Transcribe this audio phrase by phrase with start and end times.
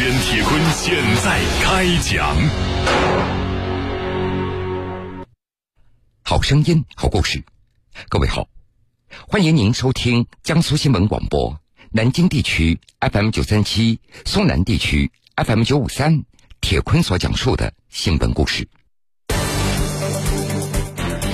[0.00, 2.34] 持人铁坤现在开讲。
[6.22, 7.44] 好声音，好故事。
[8.08, 8.48] 各位好，
[9.28, 11.60] 欢迎您收听江苏新闻广播
[11.90, 12.80] 南京地区
[13.12, 16.22] FM 九三七、苏南地区 FM 九五三。
[16.62, 18.66] 铁坤所讲述的新闻故事。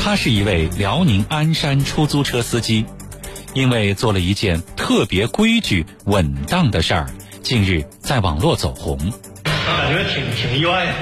[0.00, 2.84] 他是一位辽宁鞍山出租车司机，
[3.54, 7.08] 因为做了一件特别规矩、稳当的事儿，
[7.46, 8.98] 近日在网络走红。
[9.44, 10.92] 感觉挺挺意外的，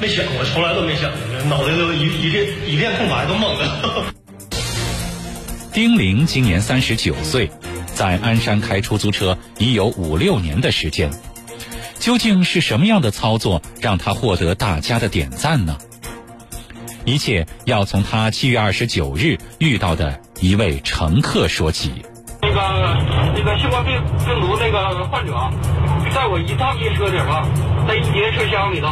[0.00, 4.12] 没想过，从来都没想过，脑袋都一一片一片空白，都懵了。
[5.72, 7.48] 丁玲今年三十九岁，
[7.94, 11.12] 在鞍山开出租车已有五六年的时间。
[12.00, 15.78] 究竟是什么样的操作让他获得大家的点赞呢？
[17.04, 21.92] 一切要从他七月二十九日遇到的一位乘客说起。
[23.48, 25.32] 那个新冠病病毒那个患者，
[26.14, 27.48] 在我一趟列车顶上，
[27.88, 28.88] 在一节车厢里头，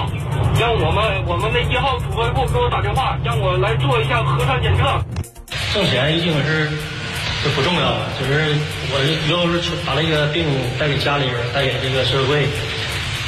[0.58, 5.04] 让我们我们的一号指挥部给我打电话，让我来做一下核酸检测。
[5.74, 8.56] 挣钱一定是是不重要的，就是
[8.92, 8.96] 我
[9.28, 10.46] 要是把那个病
[10.78, 12.46] 带给家里人，带给这个社会。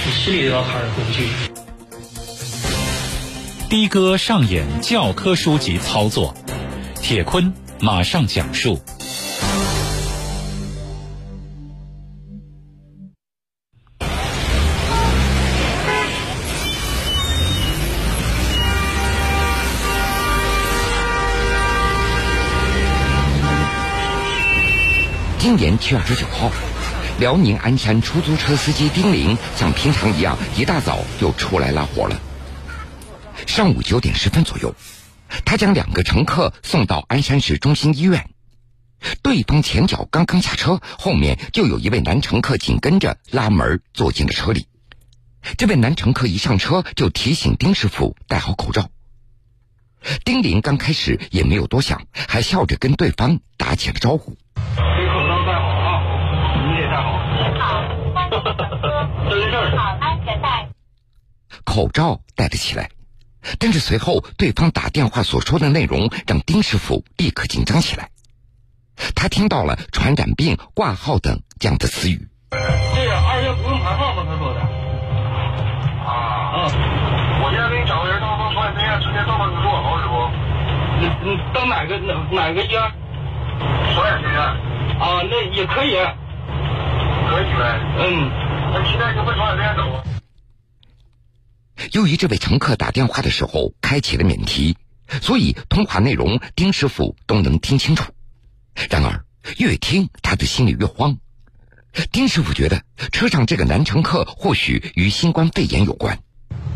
[0.07, 1.29] 你心里这道坎儿过不去。
[3.69, 6.35] 的哥上演教科书级操作，
[7.03, 8.81] 铁坤马上讲述。
[25.49, 26.53] 今年七月二十九号。
[27.19, 32.21] 辽宁鞍山出租车司机丁玲像平常一样，一大早就出来拉活了。
[33.47, 34.75] 上午九点十分左右，
[35.47, 38.29] 他将两个乘客送到鞍山市中心医院。
[39.23, 44.67] 对方前脚刚刚下车，后面就有一位男乘客紧跟着拉门坐进了车里。
[45.57, 48.91] 这位男乘客一上车就提醒丁师傅戴好口罩。
[50.27, 54.37] 丁玲刚开始也没有多想，还笑着跟对方打起了招呼。
[59.77, 60.69] 好，安全带。
[61.65, 62.91] 口罩戴了起来，
[63.59, 68.11] 但是随后对方打电话所说的内容让丁师傅立刻紧张起来。
[69.15, 72.29] 他听到了传染病、挂号等这样的词语。
[72.51, 74.25] 这个二月不用排号吗？
[74.27, 74.61] 他说的。
[76.05, 76.71] 啊啊！
[77.43, 80.29] 我现在给你找个人，到时候传染病院直接到办公室，好师傅。
[80.99, 82.81] 你你到哪个哪哪个医院？
[83.95, 84.41] 传染病院。
[84.99, 85.97] 啊，那也可以。
[87.29, 87.79] 可以呗。
[87.99, 88.31] 嗯。
[88.91, 90.03] 现在就会传染病走。
[91.93, 94.77] 由于这位乘客打电话的时候开启了免提，
[95.23, 98.13] 所以通话内容丁师傅都能听清楚。
[98.91, 99.25] 然而
[99.57, 101.19] 越听他的心里越慌。
[102.13, 106.19] 丁师傅觉得车上这个男乘客或许与新冠肺炎有关，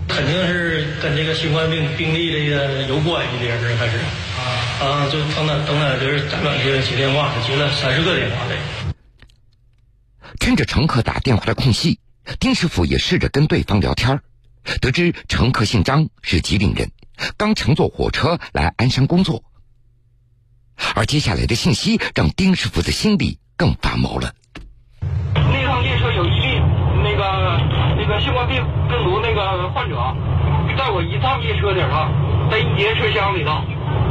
[0.09, 4.43] 肯定是跟这个新冠病病例这个有关系的人开始啊
[4.81, 5.09] 啊！
[5.13, 8.57] 就等等等等，就是辗转接接电话，接了三十个电话的。
[10.43, 12.01] 趁着乘客打电话的空隙，
[12.41, 14.23] 丁师傅也试着跟对方聊天
[14.81, 16.91] 得知乘客姓张，是吉林人，
[17.37, 19.45] 刚乘坐火车来鞍山工作。
[20.97, 24.35] 而接下来的信息让丁师傅的心里更发毛了。
[25.33, 26.59] 那趟列车有一例
[27.05, 27.61] 那个
[27.97, 29.95] 那个新冠病病毒那个患者，
[30.77, 32.11] 在我一趟列车顶上，
[32.51, 33.63] 在一节车厢里头，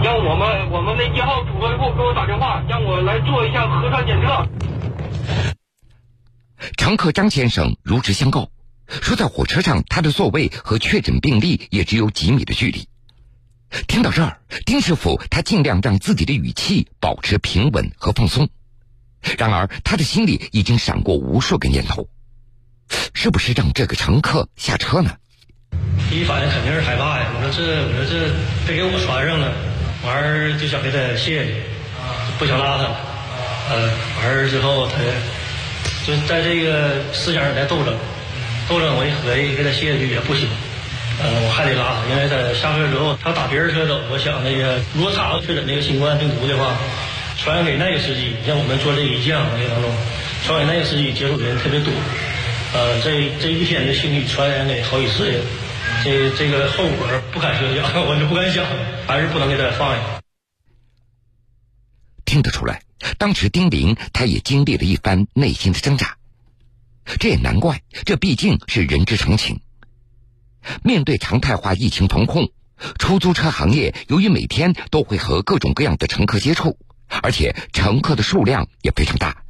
[0.01, 4.47] 让我们我们的一号指挥部给我打电话，让我来做一下核酸检测。
[6.77, 8.49] 乘客张先生如实相告，
[8.87, 12.87] 说在火车上，他的座位和确诊病例也只有几米的距离。
[13.87, 18.49] 听到这儿，丁师傅他尽量让自己的语气保持平稳和放松。
[19.37, 22.07] 然而，他的心里已经闪过无数个念头：
[23.13, 25.15] 是不是让这个乘客下车呢？
[26.09, 27.31] 第一反应肯定是害怕呀！
[27.35, 28.33] 我说这，我说这
[28.67, 29.53] 别给我传上了，
[30.03, 31.63] 完儿就想给他谢谢，
[32.37, 32.97] 不想拉他了。
[33.69, 34.95] 呃，完儿之后他。
[36.05, 37.93] 就在这个思想上在斗争，
[38.67, 40.47] 斗争我一合计给他歇去也不行，
[41.21, 46.75] 嗯，我还得拉他，因为他下车之后他打别人车走，我想那个如果他要确诊那个新冠病毒的话，
[47.37, 49.91] 传染给那个司机，像我们做这一项这个当中，
[50.45, 51.93] 传染给那个司机接触的人特别多，
[52.73, 55.41] 呃，这这一天的心理传染给好几次人，
[56.03, 58.65] 这这个后果不堪设想， 我就不敢想，
[59.05, 60.01] 还是不能给他放下。
[62.25, 62.81] 听得出来。
[63.17, 66.17] 当时丁玲，他也经历了一番内心的挣扎。
[67.19, 69.61] 这也难怪，这毕竟是人之常情。
[70.83, 72.51] 面对常态化疫情防控，
[72.99, 76.77] 出租车行业由于每天都会和各种各样的乘客接触，
[77.21, 79.43] 而且乘客的数量也非常大，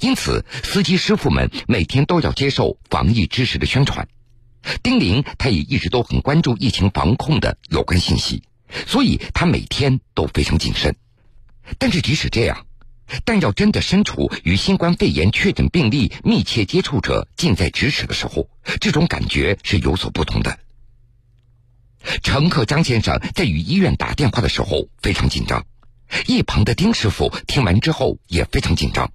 [0.00, 4.08] 因此司机师傅们每天都要接受防疫知识的宣传。
[4.82, 8.44] 丁玲，他也一直都很关注疫情防控的有关信息，
[8.86, 10.96] 所以他每天都非常谨慎。
[11.78, 12.64] 但是即使这样，
[13.24, 18.48] 但要真的身处与新冠肺炎确诊病例密切接触者近在咫尺的时候，
[18.80, 20.58] 这种感觉是有所不同的。
[22.22, 25.64] 乘客张先生在与医院打电话的时候非常紧张，
[26.26, 29.10] 一旁的丁师傅听完之后也非常紧张，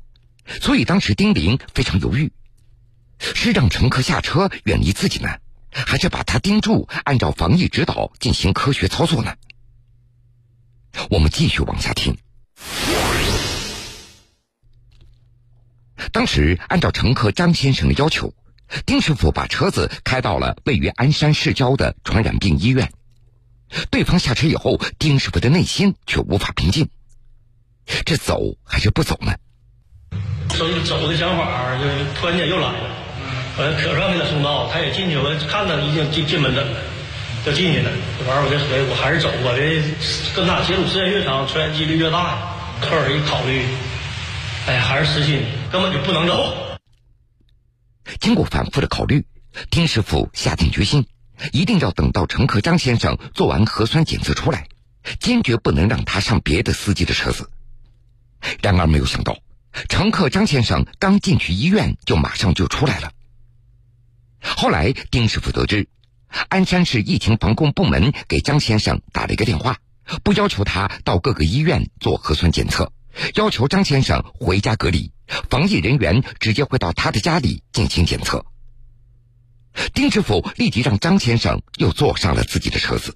[0.62, 2.32] 所以当时丁玲非常犹豫。
[3.20, 5.28] 是让乘客下车远离自己呢，
[5.72, 9.36] 还是把他盯住，按照防疫指导进行科学操作呢？
[11.10, 12.18] 我们继续往下听。
[16.12, 18.34] 当时按照乘客张先生的要求，
[18.86, 22.92] 丁师傅把车子开到了位于鞍山市郊的传染病医院。
[23.92, 26.90] 对方下车以后，丁师傅的内心却无法平静。
[28.06, 29.34] 这走还是不走呢？
[30.50, 31.86] 走走的想法就
[32.20, 32.96] 突然间又来了。
[33.58, 35.18] 我客车给他送到，他也进去。
[35.18, 36.80] 我看他已经进进门诊了，
[37.46, 37.92] 就进去了。
[38.28, 39.84] 完儿我就说，我还是走吧，这
[40.34, 42.38] 跟他接触时间越长，传染几率越大呀。
[42.82, 43.66] 客人一考虑，
[44.66, 46.80] 哎呀，还是私心，根本就不能走。
[48.20, 49.26] 经过反复的考虑，
[49.70, 51.08] 丁师傅下定决心，
[51.52, 54.68] 一定要等到乘客张先生做完核酸检测出来，
[55.20, 57.50] 坚决不能让他上别的司机的车子。
[58.62, 59.38] 然而没有想到，
[59.90, 63.12] 乘客张先生刚进去医院，就马上就出来了。
[64.42, 65.88] 后来，丁师傅得知，
[66.48, 69.78] 鞍山市疫情防控部门给张先生打了一个电话，
[70.24, 72.92] 不要求他到各个医院做核酸检测，
[73.36, 75.12] 要求张先生回家隔离，
[75.50, 78.44] 防疫人员直接会到他的家里进行检测。
[79.94, 83.16] 丁师傅立即让张先生又坐上了自己的车子。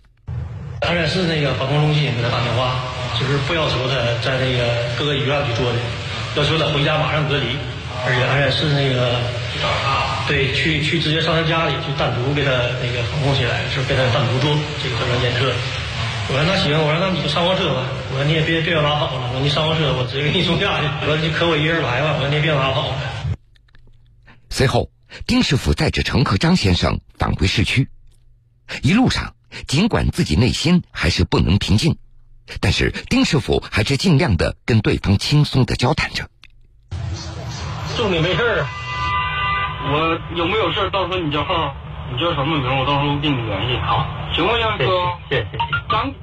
[0.82, 2.84] 鞍山市那个防控中心给他打电话，
[3.20, 5.80] 就是不要求他在那个各个医院去做的，
[6.36, 7.58] 要求他回家马上隔离，
[8.06, 9.20] 而且鞍山市那个。
[10.28, 12.52] 对，去去直接上他家里，去单独给他
[12.82, 14.52] 那个防控起来，就是给他单独做
[14.82, 15.48] 这个核酸检测。
[16.28, 17.86] 我说那行，我说那你就上我车吧。
[18.14, 20.86] 我说你也别别拉跑了，我说你上我车，我直接给你送家去。
[21.02, 22.96] 我说你可我一人来吧，我说你也别拉跑了。
[24.52, 24.92] 随后，
[25.26, 27.90] 丁师傅载着乘客张先生返回市区。
[28.84, 29.34] 一路上，
[29.66, 31.98] 尽管自己内心还是不能平静，
[32.62, 36.30] 但是丁师傅还是尽量的跟对方轻松的交谈着。
[37.98, 38.68] 祝你没事儿。
[39.86, 41.76] 我有没有事到时候你叫号，
[42.12, 42.78] 你叫什么名？
[42.78, 43.78] 我到时候跟你联系。
[43.80, 44.06] 好，
[44.36, 44.86] 行不行，哥？
[45.30, 45.48] 谢谢。
[45.90, 46.14] 咱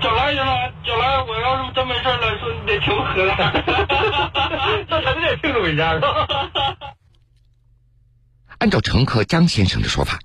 [0.00, 1.22] 叫来行了，叫来。
[1.22, 3.32] 我要是真没事了，说你得请我喝的，
[4.88, 6.08] 那肯定得庆祝一下，是吧？
[8.58, 10.18] 按照乘客张先生的说法，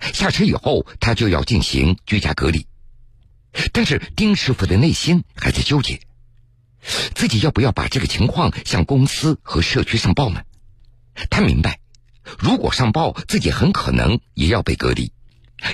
[0.00, 2.66] 下车以后他就要进行居家隔离，
[3.72, 6.00] 但是丁师傅的内心还在纠结，
[7.14, 10.42] 自己要不要把这个情况向公司和社区上报呢？
[11.30, 11.80] 他明白。
[12.38, 15.12] 如果上报，自己很可能也要被隔离，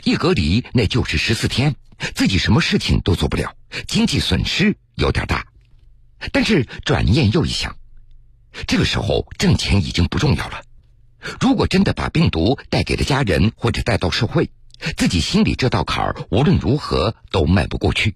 [0.04, 1.74] 一隔离那就是十四天，
[2.14, 3.54] 自己什么事情都做不了，
[3.86, 5.46] 经济损失有点大。
[6.32, 7.76] 但是转念又一想，
[8.66, 10.62] 这个时候挣钱已经不重要了。
[11.40, 14.50] 如果真的把病毒带给了家人或者带到社会，
[14.96, 18.14] 自己心里这道坎儿无论如何都迈不过去。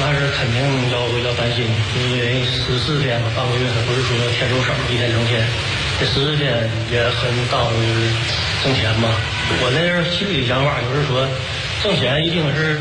[0.00, 5.44] 那是肯定要要担心，因为十四天嘛半个月，他不是说天收手一天挣钱。
[5.98, 7.76] 这十四天也很耽误
[8.62, 9.08] 挣钱嘛。
[9.60, 11.26] 我那人心里想法就是说，
[11.82, 12.80] 挣钱一定是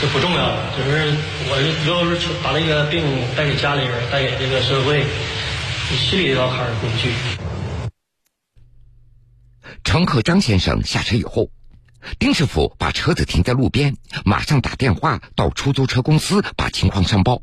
[0.00, 1.14] 这不重要，就是
[1.48, 1.56] 我
[1.86, 3.04] 要是把那个病
[3.36, 5.04] 带给家里人，带给这个社会，
[5.96, 7.12] 心里这道坎儿过不去。
[9.84, 11.50] 乘客张先生下车以后，
[12.18, 17.42] 丁师傅把车子停在路边，马上打电话到出租车公司把情况上报。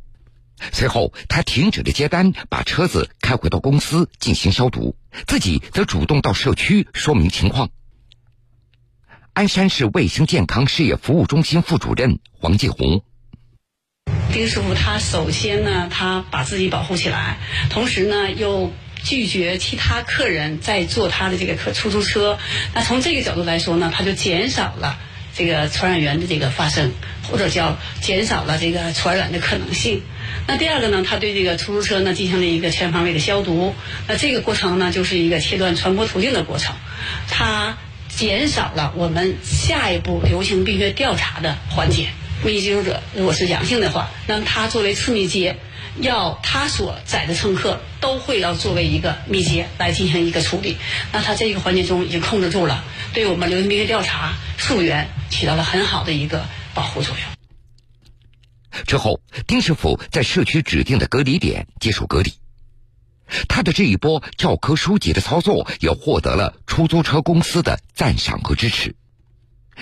[0.74, 4.98] 随后，他停止了接单，把车子开回到公司进行消毒，
[5.28, 7.70] 自己则主动到社区说明情况。
[9.34, 13.02] 鞍山市卫生健康事业服务中心副主任黄继红，
[14.32, 17.40] 丁师傅他首先呢，他把自己保护起来，
[17.72, 18.72] 同时呢，又
[19.04, 22.38] 拒绝其他客人在坐他的这个客出租车。
[22.76, 25.00] 那从这个角度来说呢，他就减少了
[25.34, 26.92] 这个传染源的这个发生，
[27.24, 30.04] 或者叫减少了这个传染的可能性。
[30.46, 33.74] 那第二个呢，他对这个出租车呢进行了一个全方位的消毒。
[34.08, 36.76] 那这个过程呢，就是一个切断传播途径的过程，
[37.28, 37.80] 他
[38.16, 42.10] 减少了我们下一步流行病学调查的环节。
[42.44, 45.56] 密接触者如果是阳性的话，那么他作为次密接，
[46.02, 50.78] 要他所载的乘客都会要作为一个密接来进行一个处理。
[51.14, 58.84] 那他这个环节中已经控制住了，对我们流行病学调查溯源起到了很好的一个保护作用。
[58.88, 62.34] 之后，丁师傅在社区指定的隔离点接受隔离。
[63.48, 68.96] 他的这一波教科书级的操作也获得了出租车公司的赞赏和支持。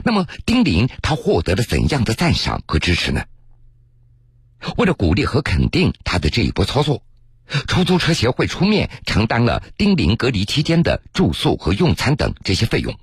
[0.04, 3.26] 那么，丁玲他获得了怎样的赞赏和支持呢？
[4.78, 7.04] 为了鼓励和肯定他的这一波操作，
[7.68, 12.98] 出租车协会出面承担了丁玲隔离期间的住宿和用餐等这些费用，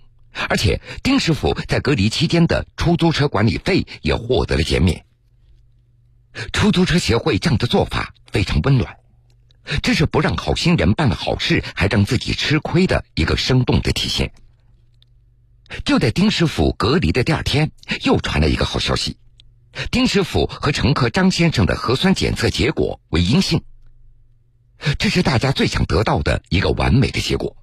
[0.48, 5.04] 而且丁师傅在隔离期间的出租车管理费也获得了减免。
[6.52, 8.96] 出租车协会这样的做法非常温暖，
[9.82, 14.32] 这是不让好心人办了好事还让自己吃亏的一个生动的体现。
[15.84, 17.70] 就在丁师傅隔离的第二天，
[18.02, 19.18] 又传来一个好消息：
[19.90, 23.62] 丁师傅和乘客张先生的核酸检测结果为阴性。
[24.98, 27.56] 这是大家最想得到的一个完美的结果。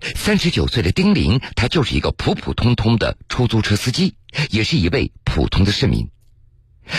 [0.00, 4.16] 三十九岁的丁玲，他就是一个普普通通的出租车司机，
[4.50, 6.10] 也是一位普通的市民。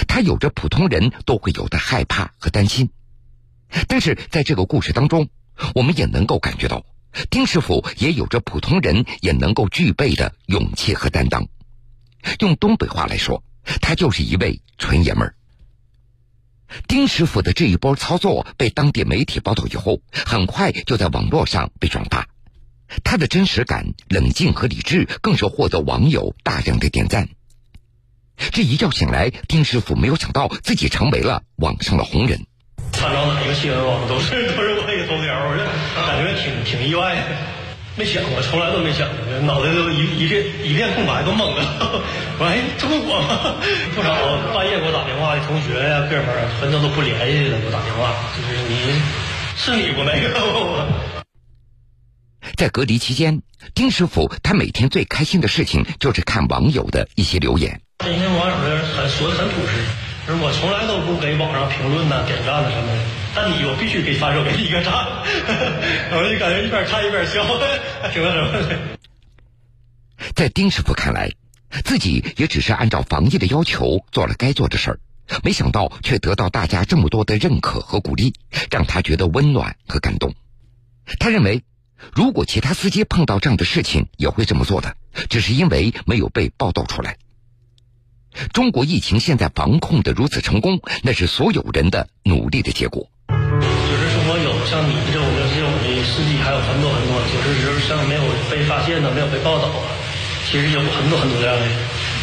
[0.08, 2.92] 他有着普通人都会有的害怕和担心，
[3.88, 5.30] 但是在这个故事当中，
[5.75, 6.86] 我们也能够感觉到。
[7.30, 11.48] 丁师傅也有着普通人也能够具备的勇气和担当。
[12.39, 13.44] 用东北话来说，
[13.82, 15.36] 他就是一位纯爷们儿。
[16.88, 22.27] 丁师傅的这一波操作被当地媒体报道以后，很快就在网络上被转发。
[23.03, 27.30] 他的真实感、冷静和理智，更是获得网友大量的点赞。
[28.51, 32.48] 这一觉醒来，丁师傅没有想到自己成为了网上的红人。
[33.53, 35.63] 新闻网都是都是我一个头条，我这
[36.07, 37.22] 感觉挺挺意外的，
[37.95, 42.01] 没想过，从来都没想过，脑袋都一一片一片空白，都懵了。
[42.39, 43.55] 我说哎，这不我吗？
[43.95, 44.10] 不少
[44.53, 49.00] 半夜给我打电话的同学呀、哥们儿，很多都不联系了，给我打电话，就是你
[49.55, 50.88] 是你不那个我？
[52.57, 53.41] 在隔离期间，
[53.74, 57.79] 丁师傅他每天最开心的事情就是看网友的一些留言。
[58.00, 59.79] 今天网友的很说的很朴实。
[60.25, 63.00] 我从来都不给网上评论呐、点赞呐什么的，
[63.36, 64.94] 但你我必须给反手给你一个赞，
[66.15, 67.44] 我就感觉一边看一边笑，
[68.12, 68.80] 挺那什么的。
[70.34, 71.30] 在丁师傅看来，
[71.84, 75.00] 自己也只是按照防疫的要求做了该做的事儿，
[75.44, 78.34] 没想到却得到大家这么多的认可和鼓励，
[78.72, 80.34] 让他觉得温暖和感动。
[81.20, 81.63] 他认为，
[82.13, 84.96] 如果其他司机碰到这样的事情也会这么做的，
[85.30, 87.18] 只是因为没有被报道出来。
[88.54, 93.10] 中国疫情现在防控的如此成功，那是所有人的努力的结果。
[93.30, 99.75] 就是说，有像你这种的这种的司机还有很多很多，就是就是像没有被发现的、没有被报道的，
[100.50, 101.66] 其实有很多很多这样的，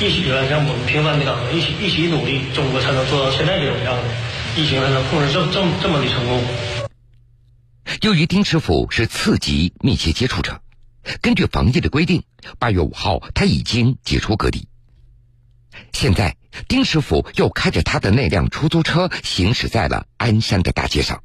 [0.01, 6.43] 一起来像我们平凡的岗位一起一起努力，中国才能做到现在这种样子，疫情才能控制这这么这么的成功。
[8.03, 10.61] 由于丁师傅是次级密切接触者，
[11.21, 12.23] 根据防疫的规定，
[12.59, 14.67] 八月五号他已经解除隔离。
[15.93, 16.37] 现在，
[16.69, 21.23] 丁师傅又开着他的那辆出租车行驶在了鞍山的大街上。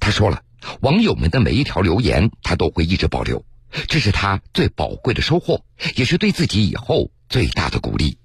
[0.00, 0.42] 他说了，
[0.80, 3.44] 网友们的每一条留言，他都会一直保留，
[3.88, 5.64] 这是他最宝贵的收获，
[5.94, 8.18] 也是对自己以后最大的鼓励。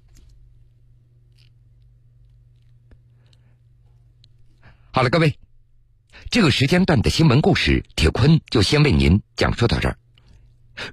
[4.90, 5.38] 好了，各位，
[6.30, 9.96] 这个时间段的新闻故事，铁坤就先为您讲述到这儿。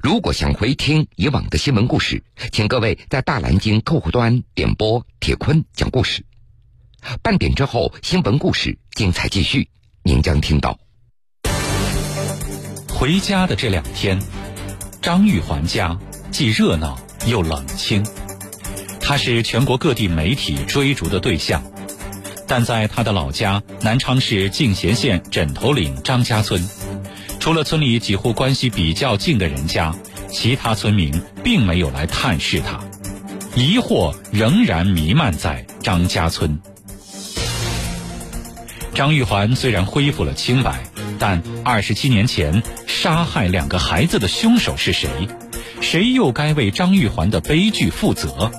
[0.01, 6.25] 如果想回听以往的新闻故事，请各位在大蓝鲸客户端点播铁坤讲故事。
[7.21, 9.69] 半点之后，新闻故事精彩继续，
[10.03, 10.77] 您将听到。
[12.89, 14.19] 回家的这两天，
[15.01, 15.97] 张玉环家
[16.31, 18.05] 既热闹又冷清。
[18.99, 21.63] 他是全国各地媒体追逐的对象，
[22.45, 26.61] 但在他的老家南昌市敬贤县枕头岭张家村。
[27.47, 29.95] 除了村里几户关系比较近的人家，
[30.29, 32.77] 其他村民并没有来探视他，
[33.55, 36.59] 疑惑仍然弥漫在张家村。
[38.93, 40.83] 张玉环虽然恢复了清白，
[41.17, 45.09] 但二十七年前杀害两个孩子的凶手是谁？
[45.79, 48.51] 谁又该为张玉环的悲剧负责？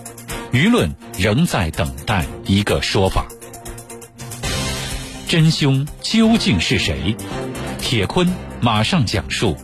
[0.51, 3.27] 舆论仍在等待一个说法。
[5.29, 7.15] 真凶究竟是谁？
[7.79, 8.27] 铁坤。
[8.61, 9.57] 马上讲述。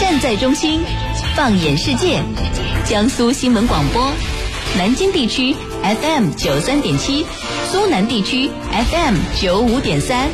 [0.00, 0.80] 站在中心，
[1.34, 2.22] 放眼世界。
[2.84, 4.12] 江苏新闻广播，
[4.78, 7.26] 南京地区 FM 九三点七，
[7.70, 10.30] 苏南地区 FM 九五点三。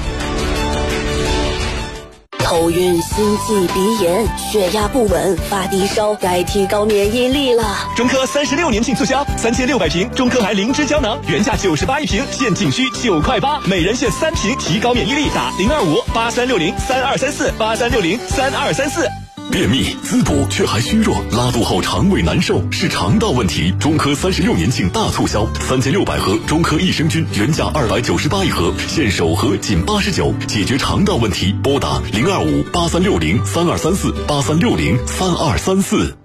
[2.42, 7.64] 头晕、心悸、鼻炎、血压不稳、发低烧，该提高免疫力了。
[7.96, 15.28] 中科三十六年庆促销，三千六百瓶中科牌灵芝胶囊，原价九十八一瓶，现仅需九块八，每人限三瓶，提高免疫力。
[15.34, 19.08] 打零二五八三六零三二三四八三六零三二三四。
[19.52, 23.70] 便秘、滋补却还虚弱，拉肚后肠胃难受是肠道问题。
[23.78, 31.54] 中科三十六年庆大促销，三千六百盒中科益生菌原价二百九十八一盒，现首盒仅八十九，解决肠道问题。
[31.62, 36.16] 拨打零二五八三六零三二三四八三六零三二三四。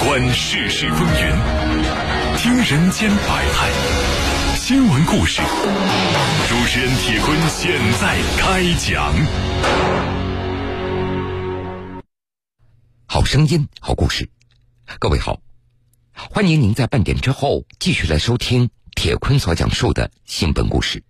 [0.00, 3.68] 观世事风云，听人间百态，
[4.56, 5.42] 新闻故事。
[6.48, 10.21] 主持人铁坤现在开讲。
[13.32, 14.28] 声音，好故事。
[14.98, 15.40] 各位好，
[16.12, 21.02] 欢迎您在半点之后继续来收听铁坤所讲述的新闻故事。